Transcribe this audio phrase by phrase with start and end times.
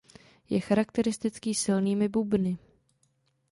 [0.49, 2.57] Je charakteristický silnými bubny.